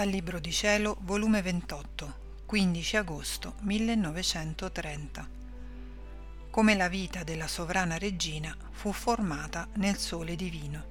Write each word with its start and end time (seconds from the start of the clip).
Dal 0.00 0.08
Libro 0.08 0.40
di 0.40 0.50
Cielo, 0.50 0.96
volume 1.00 1.42
28, 1.42 2.14
15 2.46 2.96
agosto 2.96 3.56
1930. 3.58 5.28
Come 6.48 6.74
la 6.74 6.88
vita 6.88 7.22
della 7.22 7.46
sovrana 7.46 7.98
regina 7.98 8.56
fu 8.70 8.92
formata 8.92 9.68
nel 9.74 9.98
sole 9.98 10.36
divino. 10.36 10.84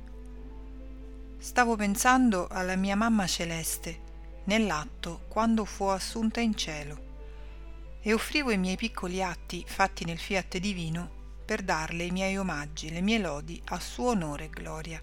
Stavo 1.39 1.75
pensando 1.75 2.47
alla 2.51 2.75
mia 2.75 2.95
mamma 2.95 3.25
celeste 3.25 3.99
nell'atto 4.43 5.21
quando 5.27 5.65
fu 5.65 5.85
assunta 5.85 6.39
in 6.39 6.55
cielo 6.55 7.97
e 8.01 8.13
offrivo 8.13 8.51
i 8.51 8.59
miei 8.59 8.77
piccoli 8.77 9.23
atti 9.23 9.63
fatti 9.65 10.05
nel 10.05 10.19
fiat 10.19 10.59
divino 10.59 11.09
per 11.43 11.63
darle 11.63 12.03
i 12.03 12.11
miei 12.11 12.37
omaggi, 12.37 12.91
le 12.91 13.01
mie 13.01 13.17
lodi 13.17 13.59
a 13.69 13.79
suo 13.79 14.11
onore 14.11 14.43
e 14.43 14.49
gloria. 14.49 15.01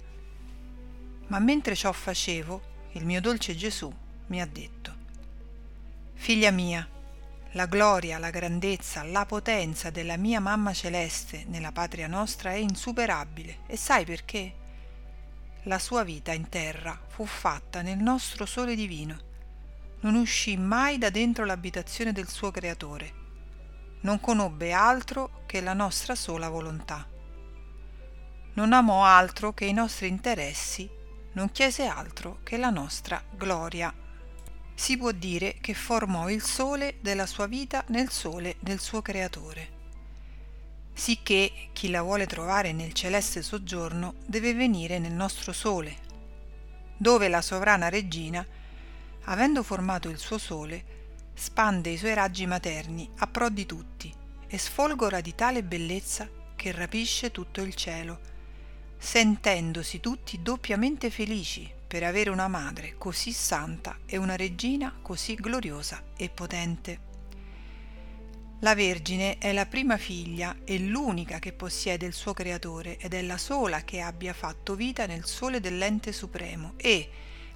Ma 1.27 1.41
mentre 1.41 1.75
ciò 1.75 1.91
facevo, 1.91 2.75
il 2.97 3.05
mio 3.05 3.21
dolce 3.21 3.55
Gesù 3.55 3.93
mi 4.29 4.41
ha 4.41 4.47
detto, 4.47 4.95
Figlia 6.15 6.51
mia, 6.51 6.89
la 7.53 7.67
gloria, 7.67 8.19
la 8.19 8.31
grandezza, 8.31 9.03
la 9.03 9.27
potenza 9.27 9.91
della 9.91 10.17
mia 10.17 10.41
mamma 10.41 10.73
celeste 10.73 11.45
nella 11.47 11.73
patria 11.73 12.07
nostra 12.07 12.53
è 12.53 12.57
insuperabile. 12.57 13.59
E 13.67 13.77
sai 13.77 14.07
perché? 14.07 14.55
La 15.65 15.79
sua 15.79 16.05
vita 16.05 16.33
in 16.33 16.49
terra 16.49 16.99
fu 17.07 17.27
fatta 17.27 17.83
nel 17.83 17.99
nostro 17.99 18.47
sole 18.47 18.75
divino. 18.75 19.21
Non 20.01 20.15
uscì 20.15 20.57
mai 20.57 20.97
da 20.97 21.11
dentro 21.11 21.45
l'abitazione 21.45 22.13
del 22.13 22.29
suo 22.29 22.51
creatore. 22.51 23.13
Non 24.01 24.21
conobbe 24.21 24.73
altro 24.73 25.43
che 25.47 25.61
la 25.61 25.75
nostra 25.75 26.15
sola 26.15 26.49
volontà. 26.49 27.07
Non 28.55 28.73
amò 28.73 29.05
altro 29.05 29.53
che 29.53 29.67
i 29.67 29.73
nostri 29.73 30.09
interessi 30.09 30.96
non 31.37 31.53
chiese 31.53 31.85
altro 31.85 32.39
che 32.43 32.57
la 32.57 32.71
nostra 32.71 33.23
gloria. 33.31 33.93
Si 34.75 34.97
può 34.97 35.13
dire 35.13 35.57
che 35.61 35.75
formò 35.75 36.31
il 36.31 36.43
sole 36.43 36.97
della 37.01 37.27
sua 37.27 37.47
vita 37.47 37.85
nel 37.89 38.11
sole 38.11 38.57
del 38.61 38.81
suo 38.81 39.03
creatore. 39.03 39.75
Sicché 40.95 41.69
chi 41.75 41.91
la 41.91 42.01
vuole 42.01 42.27
trovare 42.27 42.73
nel 42.73 42.95
celeste 42.95 43.43
soggiorno 43.43 44.15
deve 44.25 44.55
venire 44.55 44.99
nel 44.99 45.13
nostro 45.13 45.53
sole, 45.53 45.97
dove 46.97 47.29
la 47.29 47.43
sovrana 47.43 47.91
regina, 47.91 48.45
avendo 49.25 49.63
formato 49.63 50.09
il 50.09 50.19
suo 50.19 50.39
sole, 50.39 50.95
spande 51.35 51.91
i 51.91 51.99
suoi 51.99 52.15
raggi 52.15 52.47
materni 52.47 53.11
a 53.19 53.27
pro 53.27 53.51
di 53.51 53.67
tutti 53.67 54.13
e 54.47 54.57
sfolgora 54.57 55.21
di 55.21 55.35
tale 55.35 55.63
bellezza 55.63 56.27
che 56.57 56.73
rapisce 56.73 57.31
tutto 57.31 57.61
il 57.61 57.75
cielo 57.75 58.36
sentendosi 58.99 60.01
tutti 60.01 60.41
doppiamente 60.43 61.11
felici 61.11 61.71
per 61.87 62.03
avere 62.03 62.31
una 62.31 62.49
madre 62.49 62.97
così 62.99 63.33
santa 63.33 63.99
e 64.07 64.17
una 64.17 64.37
regina 64.37 64.99
così 65.01 65.35
gloriosa 65.35 66.03
e 66.17 66.29
potente. 66.29 67.15
La 68.61 68.75
Vergine 68.75 69.37
è 69.39 69.53
la 69.53 69.67
prima 69.67 69.99
figlia 69.99 70.57
e 70.65 70.79
l'unica 70.79 71.39
che 71.39 71.53
possiede 71.53 72.07
il 72.07 72.15
suo 72.15 72.33
creatore 72.33 72.97
ed 72.97 73.13
è 73.13 73.23
la 73.23 73.37
sola 73.37 73.85
che 73.85 74.01
abbia 74.01 74.33
fatto 74.33 74.75
vita 74.75 75.07
nel 75.07 75.27
sole 75.27 75.61
dell'ente 75.61 76.11
supremo 76.11 76.73
e, 76.77 77.09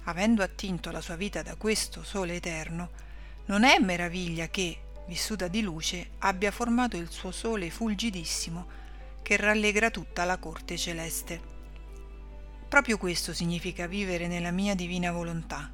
avendo 0.03 0.43
attinto 0.43 0.91
la 0.91 1.01
sua 1.01 1.15
vita 1.15 1.41
da 1.41 1.55
questo 1.55 2.03
sole 2.03 2.35
eterno, 2.35 2.91
non 3.45 3.63
è 3.63 3.79
meraviglia 3.79 4.47
che, 4.47 4.79
vissuta 5.07 5.47
di 5.47 5.61
luce, 5.61 6.11
abbia 6.19 6.51
formato 6.51 6.95
il 6.97 7.09
suo 7.09 7.31
sole 7.31 7.71
fulgidissimo 7.71 8.79
che 9.31 9.37
rallegra 9.37 9.89
tutta 9.91 10.25
la 10.25 10.37
corte 10.37 10.77
celeste. 10.77 11.39
Proprio 12.67 12.97
questo 12.97 13.33
significa 13.33 13.87
vivere 13.87 14.27
nella 14.27 14.51
mia 14.51 14.75
divina 14.75 15.09
volontà, 15.13 15.69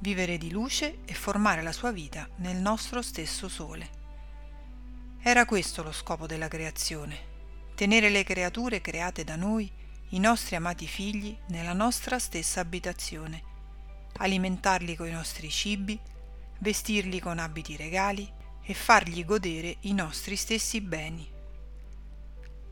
vivere 0.00 0.36
di 0.36 0.50
luce 0.50 0.98
e 1.06 1.14
formare 1.14 1.62
la 1.62 1.72
sua 1.72 1.92
vita 1.92 2.28
nel 2.40 2.58
nostro 2.58 3.00
stesso 3.00 3.48
sole. 3.48 3.88
Era 5.22 5.46
questo 5.46 5.82
lo 5.82 5.92
scopo 5.92 6.26
della 6.26 6.48
creazione, 6.48 7.16
tenere 7.74 8.10
le 8.10 8.22
creature 8.22 8.82
create 8.82 9.24
da 9.24 9.36
noi, 9.36 9.72
i 10.10 10.18
nostri 10.18 10.54
amati 10.54 10.86
figli, 10.86 11.34
nella 11.48 11.72
nostra 11.72 12.18
stessa 12.18 12.60
abitazione, 12.60 13.42
alimentarli 14.18 14.94
con 14.94 15.08
i 15.08 15.12
nostri 15.12 15.48
cibi, 15.48 15.98
vestirli 16.58 17.18
con 17.18 17.38
abiti 17.38 17.76
regali 17.76 18.30
e 18.62 18.74
fargli 18.74 19.24
godere 19.24 19.78
i 19.80 19.94
nostri 19.94 20.36
stessi 20.36 20.82
beni 20.82 21.32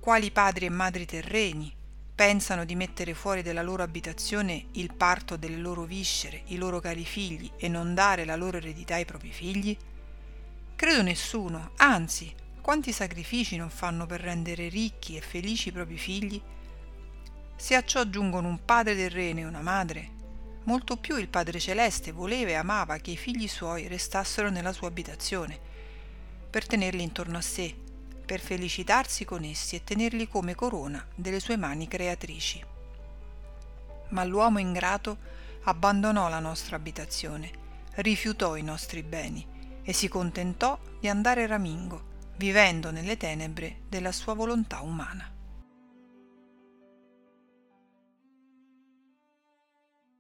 quali 0.02 0.32
padri 0.32 0.66
e 0.66 0.68
madri 0.68 1.06
terreni 1.06 1.72
pensano 2.12 2.64
di 2.64 2.74
mettere 2.74 3.14
fuori 3.14 3.40
dalla 3.40 3.62
loro 3.62 3.84
abitazione 3.84 4.66
il 4.72 4.92
parto 4.92 5.36
delle 5.36 5.58
loro 5.58 5.84
viscere, 5.84 6.42
i 6.46 6.56
loro 6.56 6.80
cari 6.80 7.04
figli 7.04 7.48
e 7.56 7.68
non 7.68 7.94
dare 7.94 8.24
la 8.24 8.34
loro 8.34 8.56
eredità 8.56 8.96
ai 8.96 9.04
propri 9.04 9.30
figli? 9.30 9.76
Credo 10.74 11.02
nessuno, 11.02 11.70
anzi, 11.76 12.34
quanti 12.60 12.91
sacrifici 12.91 13.54
non 13.54 13.70
fanno 13.70 14.04
per 14.04 14.22
rendere 14.22 14.68
ricchi 14.68 15.16
e 15.16 15.20
felici 15.20 15.68
i 15.68 15.72
propri 15.72 15.98
figli? 15.98 16.42
Se 17.54 17.76
a 17.76 17.84
ciò 17.84 18.00
aggiungono 18.00 18.48
un 18.48 18.64
padre 18.64 18.96
terreno 18.96 19.38
e 19.38 19.44
una 19.44 19.62
madre, 19.62 20.10
molto 20.64 20.96
più 20.96 21.16
il 21.16 21.28
Padre 21.28 21.60
Celeste 21.60 22.10
voleva 22.10 22.50
e 22.50 22.54
amava 22.54 22.96
che 22.96 23.12
i 23.12 23.16
figli 23.16 23.46
suoi 23.46 23.86
restassero 23.86 24.50
nella 24.50 24.72
sua 24.72 24.88
abitazione, 24.88 25.56
per 26.50 26.66
tenerli 26.66 27.04
intorno 27.04 27.38
a 27.38 27.41
sé, 27.41 27.81
per 28.32 28.41
felicitarsi 28.41 29.26
con 29.26 29.44
essi 29.44 29.76
e 29.76 29.84
tenerli 29.84 30.26
come 30.26 30.54
corona 30.54 31.06
delle 31.15 31.38
sue 31.38 31.59
mani 31.59 31.87
creatrici. 31.87 32.65
Ma 34.09 34.25
l'uomo 34.25 34.59
ingrato 34.59 35.19
abbandonò 35.65 36.31
la 36.31 36.38
nostra 36.38 36.76
abitazione, 36.76 37.50
rifiutò 37.97 38.56
i 38.56 38.62
nostri 38.62 39.03
beni 39.03 39.47
e 39.82 39.92
si 39.92 40.09
contentò 40.09 40.78
di 40.98 41.10
andare 41.10 41.47
ramingo, 41.47 42.04
vivendo 42.37 42.91
nelle 42.91 43.19
tenebre 43.19 43.81
della 43.87 44.12
sua 44.12 44.32
volontà 44.32 44.81
umana. 44.81 45.31